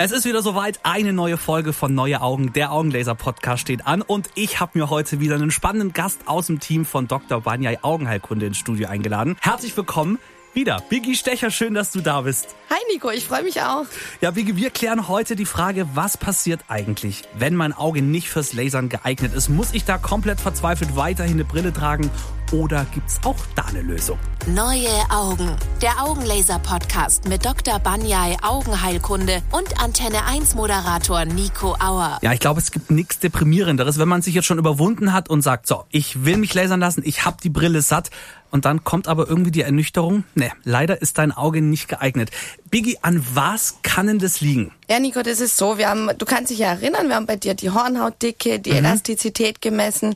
[0.00, 4.00] Es ist wieder soweit, eine neue Folge von Neue Augen, der Augenlaser Podcast steht an
[4.00, 7.40] und ich habe mir heute wieder einen spannenden Gast aus dem Team von Dr.
[7.40, 9.36] Banyai Augenheilkunde ins Studio eingeladen.
[9.40, 10.20] Herzlich willkommen
[10.54, 10.80] wieder.
[10.88, 12.54] Biggie Stecher, schön, dass du da bist.
[12.70, 13.86] Hi Nico, ich freue mich auch.
[14.20, 18.52] Ja, Biggie, wir klären heute die Frage, was passiert eigentlich, wenn mein Auge nicht fürs
[18.52, 19.48] Lasern geeignet ist?
[19.48, 22.08] Muss ich da komplett verzweifelt weiterhin eine Brille tragen
[22.52, 24.18] oder gibt's auch da eine Lösung?
[24.46, 27.78] Neue Augen, der Augenlaser-Podcast mit Dr.
[27.78, 32.18] Banyai Augenheilkunde und Antenne 1 Moderator Nico Auer.
[32.22, 35.42] Ja, ich glaube, es gibt nichts deprimierenderes, wenn man sich jetzt schon überwunden hat und
[35.42, 38.10] sagt, so, ich will mich lasern lassen, ich hab die Brille satt
[38.50, 42.30] und dann kommt aber irgendwie die Ernüchterung, ne, leider ist dein Auge nicht geeignet.
[42.70, 44.72] Biggie, an was kann denn das liegen?
[44.88, 45.78] Ja, Nico, das ist so.
[45.78, 48.76] Wir haben, du kannst dich ja erinnern, wir haben bei dir die Hornhautdicke, die mhm.
[48.76, 50.14] Elastizität gemessen.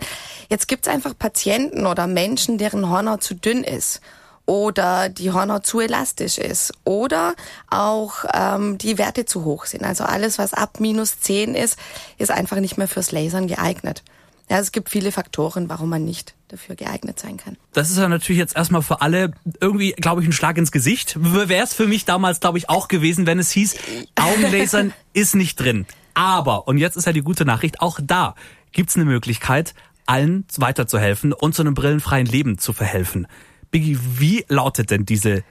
[0.48, 4.00] Jetzt gibt's einfach Patienten oder Menschen, deren Hornhaut zu dünn ist
[4.46, 7.34] oder die Hornhaut zu elastisch ist oder
[7.70, 9.84] auch ähm, die Werte zu hoch sind.
[9.84, 11.78] Also alles, was ab minus 10 ist,
[12.18, 14.02] ist einfach nicht mehr fürs Lasern geeignet.
[14.50, 17.56] Ja, es gibt viele Faktoren, warum man nicht dafür geeignet sein kann.
[17.72, 21.16] Das ist ja natürlich jetzt erstmal für alle irgendwie, glaube ich, ein Schlag ins Gesicht.
[21.18, 23.76] Wäre es für mich damals, glaube ich, auch gewesen, wenn es hieß,
[24.16, 25.86] Augenlasern ist nicht drin.
[26.14, 28.34] Aber, und jetzt ist ja die gute Nachricht, auch da
[28.72, 29.74] gibt's eine Möglichkeit,
[30.06, 33.26] allen weiterzuhelfen und zu einem brillenfreien Leben zu verhelfen.
[33.70, 35.44] Biggie, wie lautet denn diese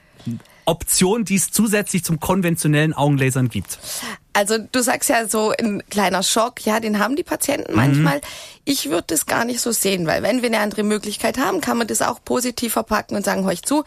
[0.66, 3.80] Option, die es zusätzlich zum konventionellen Augenlasern gibt?
[4.34, 7.78] Also du sagst ja so ein kleiner Schock, ja, den haben die Patienten mhm.
[7.78, 8.22] manchmal.
[8.64, 11.78] Ich würde das gar nicht so sehen, weil wenn wir eine andere Möglichkeit haben, kann
[11.78, 13.84] man das auch positiv verpacken und sagen, heuch zu,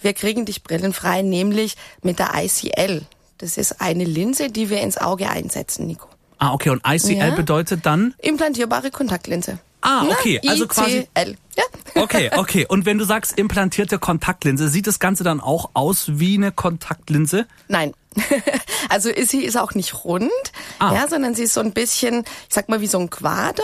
[0.00, 3.02] wir kriegen dich brillenfrei, nämlich mit der ICL.
[3.38, 6.08] Das ist eine Linse, die wir ins Auge einsetzen, Nico.
[6.38, 6.70] Ah, okay.
[6.70, 7.30] Und ICL ja.
[7.34, 8.14] bedeutet dann?
[8.18, 9.58] Implantierbare Kontaktlinse.
[9.80, 10.40] Ah, okay.
[10.42, 11.08] Na, also quasi.
[11.16, 11.36] ICL.
[11.56, 12.02] Ja.
[12.02, 12.66] Okay, okay.
[12.68, 17.46] Und wenn du sagst implantierte Kontaktlinse, sieht das Ganze dann auch aus wie eine Kontaktlinse?
[17.68, 17.94] Nein.
[18.88, 20.30] also sie ist auch nicht rund,
[20.78, 20.94] ah.
[20.94, 23.62] ja, sondern sie ist so ein bisschen, ich sag mal, wie so ein Quader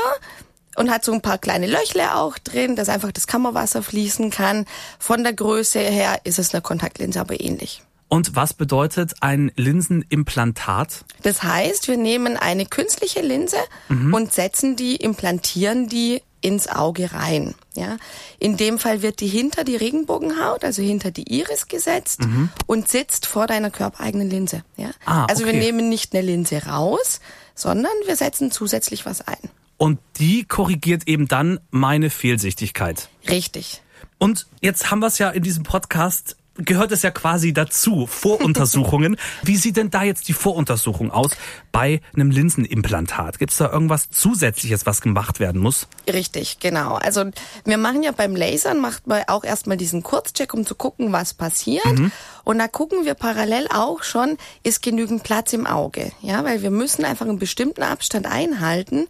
[0.77, 4.66] und hat so ein paar kleine Löchle auch drin, dass einfach das Kammerwasser fließen kann.
[4.99, 7.82] Von der Größe her ist es eine Kontaktlinse, aber ähnlich.
[8.09, 11.04] Und was bedeutet ein Linsenimplantat?
[11.22, 13.56] Das heißt, wir nehmen eine künstliche Linse
[13.88, 14.12] mhm.
[14.12, 17.54] und setzen die, implantieren die ins Auge rein.
[17.75, 17.97] Ja,
[18.38, 22.50] in dem Fall wird die hinter die Regenbogenhaut, also hinter die Iris gesetzt mhm.
[22.66, 24.62] und sitzt vor deiner körpereigenen Linse.
[24.77, 27.21] Ja, ah, also wir nehmen nicht eine Linse raus,
[27.55, 29.50] sondern wir setzen zusätzlich was ein.
[29.78, 33.09] Und die korrigiert eben dann meine Fehlsichtigkeit.
[33.28, 33.83] Richtig.
[34.19, 39.17] Und jetzt haben wir es ja in diesem Podcast gehört es ja quasi dazu, Voruntersuchungen.
[39.43, 41.33] Wie sieht denn da jetzt die Voruntersuchung aus
[41.71, 43.39] bei einem Linsenimplantat?
[43.39, 45.89] Gibt es da irgendwas Zusätzliches, was gemacht werden muss?
[46.07, 46.95] Richtig, genau.
[46.95, 47.25] Also
[47.65, 51.35] wir machen ja beim Lasern, macht man auch erstmal diesen Kurzcheck, um zu gucken, was
[51.35, 51.99] passiert.
[51.99, 52.13] Mhm.
[52.45, 56.13] Und da gucken wir parallel auch schon, ist genügend Platz im Auge.
[56.21, 59.07] Ja, weil wir müssen einfach einen bestimmten Abstand einhalten,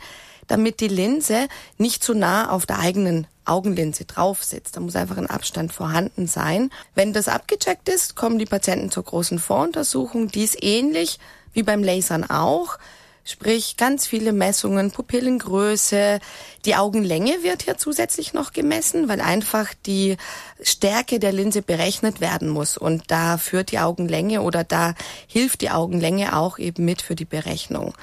[0.47, 1.49] damit die Linse
[1.79, 4.77] nicht zu nah auf der eigenen Augenlinse drauf sitzt.
[4.77, 6.71] Da muss einfach ein Abstand vorhanden sein.
[6.95, 10.29] Wenn das abgecheckt ist, kommen die Patienten zur großen Voruntersuchung.
[10.29, 11.19] Die ist ähnlich
[11.53, 12.79] wie beim Lasern auch.
[13.25, 16.19] Sprich, ganz viele Messungen, Pupillengröße,
[16.65, 20.17] die Augenlänge wird hier zusätzlich noch gemessen, weil einfach die
[20.61, 22.77] Stärke der Linse berechnet werden muss.
[22.77, 24.95] Und da führt die Augenlänge oder da
[25.29, 27.95] hilft die Augenlänge auch eben mit für die Berechnung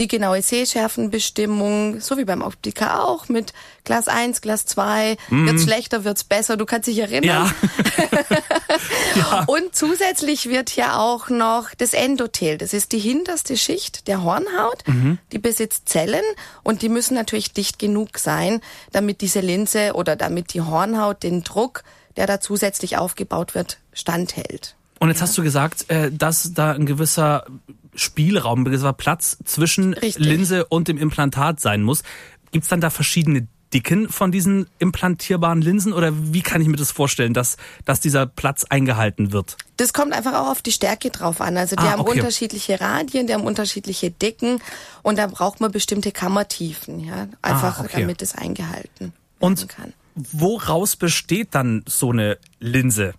[0.00, 3.52] die genaue Sehschärfenbestimmung, so wie beim Optiker auch, mit
[3.84, 5.46] Glas 1, Glas 2, mhm.
[5.46, 7.22] wird's schlechter, wird's besser, du kannst dich erinnern.
[7.22, 7.54] Ja.
[9.14, 9.44] ja.
[9.46, 14.82] Und zusätzlich wird hier auch noch das Endothel, das ist die hinterste Schicht der Hornhaut,
[14.86, 15.18] mhm.
[15.32, 16.24] die besitzt Zellen
[16.62, 18.62] und die müssen natürlich dicht genug sein,
[18.92, 21.84] damit diese Linse oder damit die Hornhaut den Druck,
[22.16, 24.76] der da zusätzlich aufgebaut wird, standhält.
[24.98, 25.26] Und jetzt ja.
[25.26, 27.44] hast du gesagt, äh, dass da ein gewisser
[28.00, 30.24] Spielraum, gewisser Platz zwischen Richtig.
[30.24, 32.02] Linse und dem Implantat sein muss.
[32.50, 36.76] Gibt es dann da verschiedene Dicken von diesen implantierbaren Linsen oder wie kann ich mir
[36.76, 39.56] das vorstellen, dass, dass dieser Platz eingehalten wird?
[39.76, 41.56] Das kommt einfach auch auf die Stärke drauf an.
[41.56, 42.18] Also die ah, haben okay.
[42.18, 44.60] unterschiedliche Radien, die haben unterschiedliche Dicken
[45.02, 48.00] und da braucht man bestimmte Kammertiefen, ja, einfach ah, okay.
[48.00, 49.92] damit es eingehalten werden und kann.
[50.14, 53.14] Woraus besteht dann so eine Linse?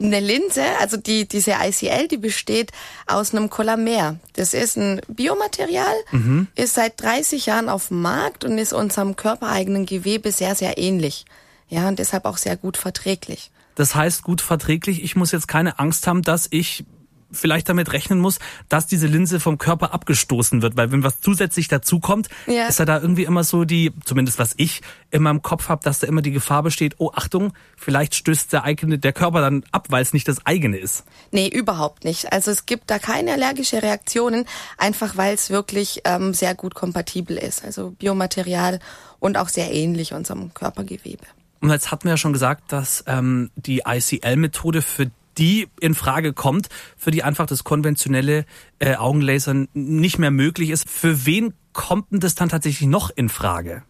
[0.00, 2.72] Eine Linse, also die, diese ICL, die besteht
[3.06, 4.16] aus einem Colamer.
[4.32, 6.48] Das ist ein Biomaterial, mhm.
[6.54, 11.26] ist seit 30 Jahren auf dem Markt und ist unserem körpereigenen Gewebe sehr, sehr ähnlich.
[11.68, 13.50] Ja, und deshalb auch sehr gut verträglich.
[13.74, 16.84] Das heißt gut verträglich, ich muss jetzt keine Angst haben, dass ich
[17.32, 18.38] vielleicht damit rechnen muss,
[18.68, 22.66] dass diese Linse vom Körper abgestoßen wird, weil wenn was zusätzlich dazukommt, Ja.
[22.66, 25.98] ist ja da irgendwie immer so die, zumindest was ich in meinem Kopf habe, dass
[25.98, 29.86] da immer die Gefahr besteht, oh Achtung, vielleicht stößt der eigene, der Körper dann ab,
[29.90, 31.04] weil es nicht das eigene ist.
[31.32, 32.32] Nee, überhaupt nicht.
[32.32, 34.46] Also es gibt da keine allergische Reaktionen,
[34.78, 37.64] einfach weil es wirklich ähm, sehr gut kompatibel ist.
[37.64, 38.78] Also Biomaterial
[39.18, 41.24] und auch sehr ähnlich unserem Körpergewebe.
[41.60, 45.10] Und jetzt hatten wir ja schon gesagt, dass ähm, die ICL-Methode für
[45.40, 48.44] die in Frage kommt, für die einfach das konventionelle
[48.78, 50.88] äh, Augenlasern nicht mehr möglich ist.
[50.88, 53.82] Für wen kommt denn das dann tatsächlich noch in Frage?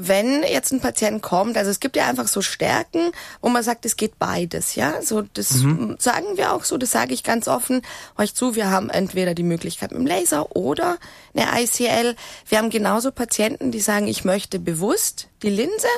[0.00, 3.10] Wenn jetzt ein Patient kommt, also es gibt ja einfach so Stärken,
[3.40, 5.02] wo man sagt, es geht beides, ja.
[5.02, 5.48] So das
[5.98, 7.82] sagen wir auch so, das sage ich ganz offen
[8.16, 8.54] euch zu.
[8.54, 10.98] Wir haben entweder die Möglichkeit mit dem Laser oder
[11.34, 12.14] eine ICL.
[12.48, 15.88] Wir haben genauso Patienten, die sagen, ich möchte bewusst die Linse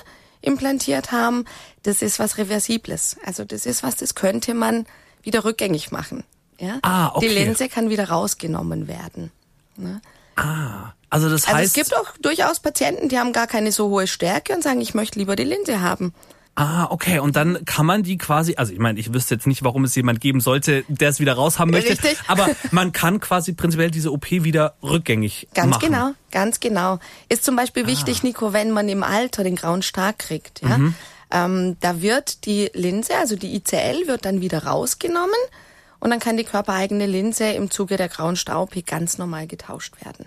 [0.42, 1.44] implantiert haben.
[1.82, 3.16] Das ist was Reversibles.
[3.24, 4.86] Also das ist was, das könnte man
[5.22, 6.24] wieder rückgängig machen.
[6.58, 6.78] Ja?
[6.82, 7.28] Ah, okay.
[7.28, 9.30] Die Linse kann wieder rausgenommen werden.
[9.76, 10.00] Ne?
[10.36, 13.88] Ah, also das Also heißt, es gibt auch durchaus Patienten, die haben gar keine so
[13.88, 16.14] hohe Stärke und sagen, ich möchte lieber die Linse haben.
[16.56, 19.64] Ah, okay, und dann kann man die quasi, also ich meine, ich wüsste jetzt nicht,
[19.64, 22.18] warum es jemand geben sollte, der es wieder raushaben möchte, Richtig.
[22.26, 25.86] aber man kann quasi prinzipiell diese OP wieder rückgängig Ganz machen.
[25.86, 26.98] genau, ganz genau.
[27.28, 30.78] Ist zum Beispiel wichtig, Nico, wenn man im Alter den grauen Star kriegt, ja,
[31.30, 35.30] ähm, da wird die Linse, also die ICL, wird dann wieder rausgenommen
[36.00, 40.26] und dann kann die körpereigene Linse im Zuge der grauen Star-OP ganz normal getauscht werden.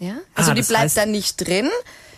[0.00, 1.68] Ja, also Ah, die bleibt heißt- dann nicht drin,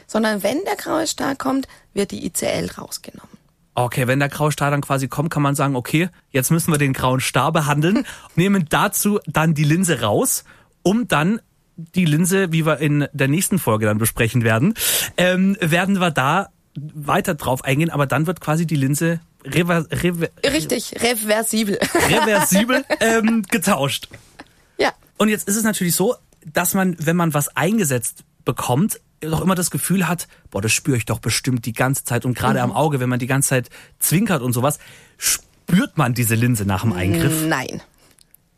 [0.07, 3.37] sondern wenn der graue Star kommt, wird die ICL rausgenommen.
[3.75, 6.79] Okay, wenn der graue Star dann quasi kommt, kann man sagen, okay, jetzt müssen wir
[6.79, 10.45] den grauen Star behandeln, nehmen dazu dann die Linse raus,
[10.83, 11.41] um dann
[11.77, 14.73] die Linse, wie wir in der nächsten Folge dann besprechen werden,
[15.19, 20.29] ähm, werden wir da weiter drauf eingehen, aber dann wird quasi die Linse rever rever
[20.45, 21.79] Richtig, reversibel.
[22.09, 24.09] reversibel ähm, getauscht.
[24.79, 24.93] ja.
[25.19, 26.17] Und jetzt ist es natürlich so,
[26.53, 30.97] dass man, wenn man was eingesetzt bekommt, doch immer das Gefühl hat, boah, das spüre
[30.97, 33.71] ich doch bestimmt die ganze Zeit und gerade am Auge, wenn man die ganze Zeit
[33.99, 34.79] zwinkert und sowas,
[35.17, 37.47] spürt man diese Linse nach dem Eingriff.
[37.47, 37.83] Nein,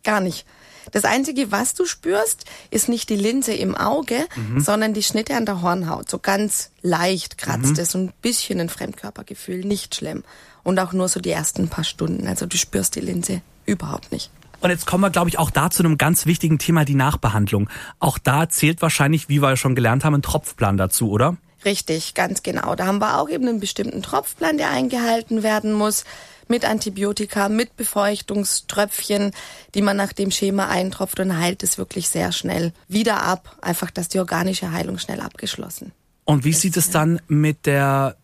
[0.05, 0.47] gar nicht.
[0.93, 4.27] Das Einzige, was du spürst, ist nicht die Linse im Auge,
[4.57, 6.11] sondern die Schnitte an der Hornhaut.
[6.11, 10.25] So ganz leicht kratzt es, so ein bisschen ein Fremdkörpergefühl, nicht schlimm.
[10.63, 12.27] Und auch nur so die ersten paar Stunden.
[12.27, 14.31] Also du spürst die Linse überhaupt nicht.
[14.61, 17.71] Und jetzt kommen wir, glaube ich, auch da zu einem ganz wichtigen Thema, die Nachbehandlung.
[18.01, 21.37] Auch da zählt wahrscheinlich, wie wir schon gelernt haben, ein Tropfplan dazu, oder?
[21.65, 22.75] Richtig, ganz genau.
[22.75, 26.05] Da haben wir auch eben einen bestimmten Tropfplan, der eingehalten werden muss.
[26.51, 29.33] Mit Antibiotika, mit Befeuchtungströpfchen,
[29.75, 33.57] die man nach dem Schema eintropft und heilt es wirklich sehr schnell wieder ab.
[33.61, 35.93] Einfach, dass die organische Heilung schnell abgeschlossen.
[36.25, 38.17] Und wie sieht es dann mit der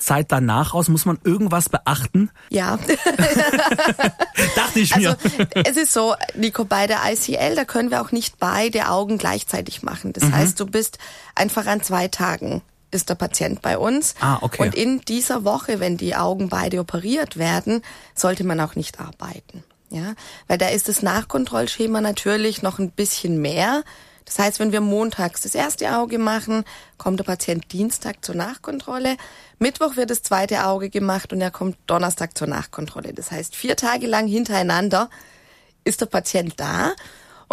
[0.00, 0.88] Zeit danach aus?
[0.88, 2.30] Muss man irgendwas beachten?
[2.48, 2.78] Ja,
[4.56, 5.48] Dachte ich also mir.
[5.64, 9.82] es ist so, Nico, bei der ICL, da können wir auch nicht beide Augen gleichzeitig
[9.82, 10.12] machen.
[10.12, 10.98] Das heißt, du bist
[11.34, 14.14] einfach an zwei Tagen ist der Patient bei uns.
[14.20, 14.62] Ah, okay.
[14.62, 17.82] Und in dieser Woche, wenn die Augen beide operiert werden,
[18.14, 19.62] sollte man auch nicht arbeiten.
[19.90, 20.14] Ja,
[20.46, 23.82] weil da ist das Nachkontrollschema natürlich noch ein bisschen mehr.
[24.24, 26.64] Das heißt, wenn wir montags das erste Auge machen,
[26.98, 29.16] kommt der Patient Dienstag zur Nachkontrolle.
[29.58, 33.12] Mittwoch wird das zweite Auge gemacht und er kommt Donnerstag zur Nachkontrolle.
[33.12, 35.10] Das heißt, vier Tage lang hintereinander
[35.84, 36.92] ist der Patient da.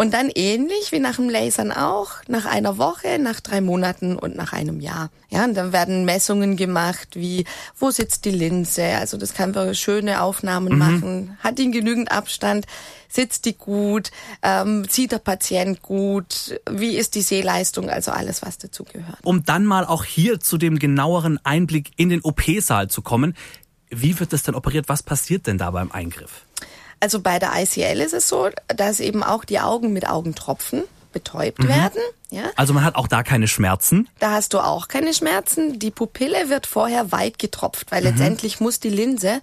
[0.00, 4.36] Und dann ähnlich wie nach dem Lasern auch, nach einer Woche, nach drei Monaten und
[4.36, 5.10] nach einem Jahr.
[5.28, 7.44] Ja, und dann werden Messungen gemacht, wie,
[7.76, 8.84] wo sitzt die Linse?
[8.84, 11.36] Also das kann wir schöne Aufnahmen machen.
[11.40, 12.66] Hat die genügend Abstand?
[13.08, 14.12] Sitzt die gut?
[14.42, 16.60] Ähm, sieht der Patient gut?
[16.70, 17.90] Wie ist die Sehleistung?
[17.90, 19.18] Also alles, was dazu gehört.
[19.24, 23.34] um dann mal auch hier zu dem genaueren Einblick in den OP-Saal zu kommen.
[23.90, 24.88] Wie wird das denn operiert?
[24.88, 26.44] Was passiert denn da beim Eingriff?
[27.00, 31.66] Also bei der ICL ist es so, dass eben auch die Augen mit Augentropfen betäubt
[31.66, 32.00] werden.
[32.30, 34.08] Ja, Also man hat auch da keine Schmerzen.
[34.18, 35.78] Da hast du auch keine Schmerzen.
[35.78, 39.40] Die Pupille wird vorher weit getropft, weil letztendlich muss die Linse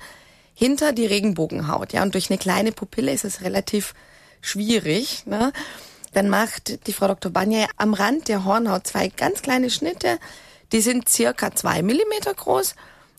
[0.53, 1.93] hinter die Regenbogenhaut.
[1.93, 3.93] Ja, und durch eine kleine Pupille ist es relativ
[4.41, 5.23] schwierig.
[5.25, 5.51] Ne?
[6.13, 7.31] Dann macht die Frau Dr.
[7.31, 10.19] Banja am Rand der Hornhaut zwei ganz kleine Schnitte.
[10.71, 12.75] Die sind circa zwei Millimeter groß.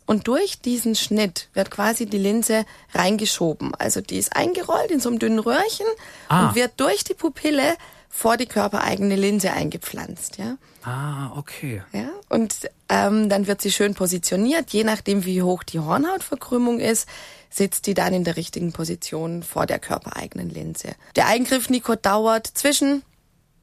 [0.06, 3.74] Und durch diesen Schnitt wird quasi die Linse reingeschoben.
[3.74, 5.86] Also die ist eingerollt in so einem dünnen Röhrchen
[6.28, 6.48] Ah.
[6.48, 7.76] und wird durch die Pupille
[8.08, 10.38] vor die körpereigene Linse eingepflanzt.
[10.38, 10.56] Ja?
[10.84, 11.82] Ah, okay.
[11.92, 12.54] Ja, und
[12.88, 14.70] ähm, dann wird sie schön positioniert.
[14.70, 17.08] Je nachdem, wie hoch die Hornhautverkrümmung ist,
[17.50, 20.90] sitzt die dann in der richtigen Position vor der körpereigenen Linse.
[21.16, 23.02] Der Eingriff, Nico, dauert zwischen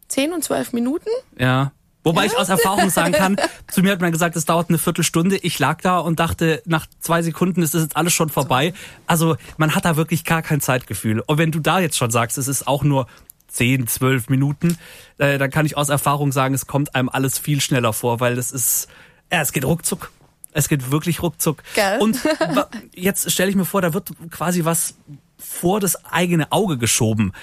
[0.09, 1.09] 10 und 12 Minuten.
[1.39, 1.71] Ja.
[2.03, 3.37] Wobei ich aus Erfahrung sagen kann,
[3.71, 5.37] zu mir hat man gesagt, es dauert eine Viertelstunde.
[5.37, 8.73] Ich lag da und dachte, nach zwei Sekunden ist es jetzt alles schon vorbei.
[9.07, 11.21] Also man hat da wirklich gar kein Zeitgefühl.
[11.21, 13.07] Und wenn du da jetzt schon sagst, es ist auch nur
[13.47, 14.77] 10, 12 Minuten,
[15.17, 18.35] äh, dann kann ich aus Erfahrung sagen, es kommt einem alles viel schneller vor, weil
[18.35, 18.87] das ist,
[19.31, 20.11] ja, es geht ruckzuck.
[20.55, 21.63] Es geht wirklich ruckzuck.
[21.75, 21.99] Geil.
[21.99, 22.19] Und
[22.93, 24.95] jetzt stelle ich mir vor, da wird quasi was
[25.37, 27.33] vor das eigene Auge geschoben.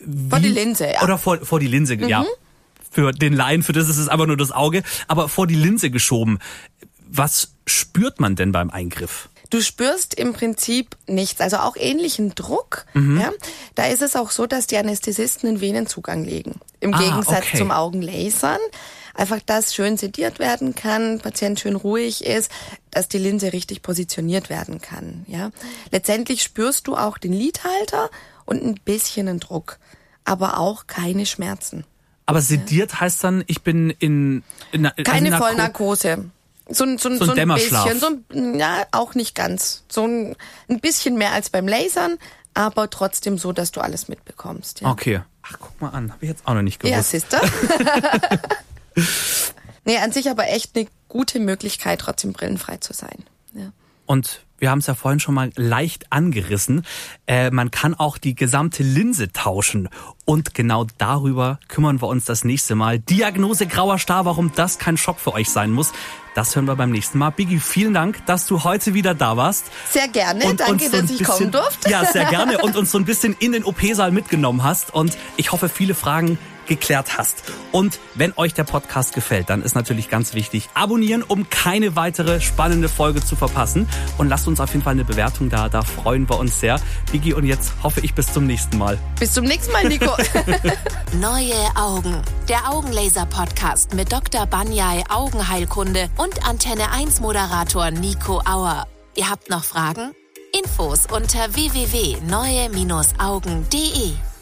[0.00, 1.02] Wie, vor die Linse, ja.
[1.02, 2.08] Oder vor, vor die Linse, mhm.
[2.08, 2.24] ja
[2.94, 5.90] für den Laien, für das ist es aber nur das Auge, aber vor die Linse
[5.90, 6.38] geschoben.
[7.08, 9.28] Was spürt man denn beim Eingriff?
[9.50, 12.86] Du spürst im Prinzip nichts, also auch ähnlichen Druck.
[12.94, 13.20] Mhm.
[13.20, 13.32] Ja,
[13.74, 16.60] da ist es auch so, dass die Anästhesisten einen Venenzugang legen.
[16.80, 17.58] Im ah, Gegensatz okay.
[17.58, 18.58] zum Augenlasern.
[19.14, 22.50] Einfach, dass schön sediert werden kann, Patient schön ruhig ist,
[22.90, 25.24] dass die Linse richtig positioniert werden kann.
[25.28, 25.50] Ja,
[25.92, 28.10] letztendlich spürst du auch den Lidhalter
[28.44, 29.78] und ein bisschen einen Druck,
[30.24, 31.84] aber auch keine Schmerzen.
[32.26, 36.30] Aber sediert heißt dann, ich bin in, in, in keine Narko Vollnarkose.
[36.68, 39.84] So, ein, so, so, so ein bisschen, so ein, ja, auch nicht ganz.
[39.88, 40.34] So ein,
[40.68, 42.16] ein bisschen mehr als beim Lasern,
[42.54, 44.80] aber trotzdem so, dass du alles mitbekommst.
[44.80, 44.90] Ja.
[44.90, 45.20] Okay.
[45.42, 46.94] Ach, guck mal an, habe ich jetzt auch noch nicht gewusst.
[46.94, 47.36] Ja, siehst du?
[49.84, 53.24] nee, an sich aber echt eine gute Möglichkeit, trotzdem brillenfrei zu sein.
[53.52, 53.70] Ja.
[54.06, 56.86] Und wir haben es ja vorhin schon mal leicht angerissen,
[57.26, 59.88] äh, man kann auch die gesamte Linse tauschen.
[60.24, 62.98] Und genau darüber kümmern wir uns das nächste Mal.
[62.98, 65.92] Diagnose grauer Star, warum das kein Schock für euch sein muss.
[66.34, 67.30] Das hören wir beim nächsten Mal.
[67.30, 69.66] Biggie, vielen Dank, dass du heute wieder da warst.
[69.90, 71.90] Sehr gerne, und danke, so dass ich bisschen, kommen durfte.
[71.90, 74.94] Ja, sehr gerne und uns so ein bisschen in den OP-Saal mitgenommen hast.
[74.94, 77.42] Und ich hoffe, viele Fragen geklärt hast.
[77.72, 82.40] Und wenn euch der Podcast gefällt, dann ist natürlich ganz wichtig, abonnieren, um keine weitere
[82.40, 83.88] spannende Folge zu verpassen.
[84.18, 86.80] Und lasst uns auf jeden Fall eine Bewertung da, da freuen wir uns sehr.
[87.12, 88.98] Biggie, und jetzt hoffe ich bis zum nächsten Mal.
[89.18, 90.12] Bis zum nächsten Mal, Nico.
[91.20, 92.22] Neue Augen.
[92.48, 94.46] Der Augenlaser-Podcast mit Dr.
[94.46, 98.86] Banyai Augenheilkunde und Antenne 1 Moderator Nico Auer.
[99.16, 100.12] Ihr habt noch Fragen?
[100.52, 104.33] Infos unter www.neue-augen.de